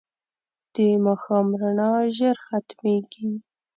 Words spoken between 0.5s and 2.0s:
د ماښام رڼا